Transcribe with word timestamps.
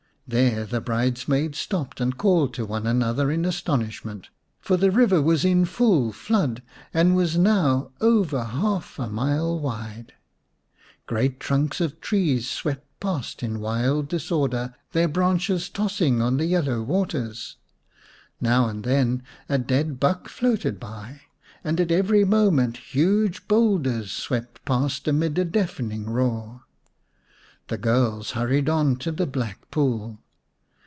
There 0.27 0.63
the 0.65 0.79
bridesmaids 0.79 1.57
stopped 1.57 1.99
and 1.99 2.17
called 2.17 2.53
to 2.53 2.65
one 2.65 2.87
another 2.87 3.29
in 3.29 3.43
astonishment. 3.43 4.29
For 4.61 4.77
the 4.77 4.89
river 4.89 5.21
was 5.21 5.43
in 5.43 5.65
full 5.65 6.13
flood 6.13 6.63
and 6.93 7.17
was 7.17 7.37
now 7.37 7.91
over 7.99 8.45
half 8.45 8.97
a 8.97 9.09
mile 9.09 9.59
wide. 9.59 10.13
Great 11.05 11.41
trunks 11.41 11.81
of 11.81 11.99
trees 11.99 12.49
swept 12.49 12.85
past 13.01 13.43
in 13.43 13.59
wild 13.59 14.07
disorder, 14.07 14.73
their 14.93 15.09
branches 15.09 15.67
tossing 15.67 16.21
on 16.21 16.37
the 16.37 16.45
yellow 16.45 16.81
88 16.81 16.85
viu 16.85 16.85
The 16.85 17.11
Serpent's 17.11 17.11
Bride 17.11 17.19
waters; 17.19 17.57
now 18.39 18.69
and 18.69 18.83
then 18.85 19.23
a 19.49 19.57
dead 19.57 19.99
buck 19.99 20.29
floated 20.29 20.79
by, 20.79 21.23
and 21.61 21.77
at 21.81 21.91
every 21.91 22.23
moment 22.23 22.77
huge 22.77 23.49
boulders 23.49 24.13
swept 24.13 24.63
past 24.63 25.09
amid 25.09 25.37
a 25.37 25.43
deafening 25.43 26.05
roar. 26.09 26.61
The 27.67 27.77
girls 27.77 28.31
hurried 28.31 28.67
on 28.67 28.97
to 28.97 29.13
the 29.13 29.25
Black 29.27 29.69
Pool. 29.71 30.19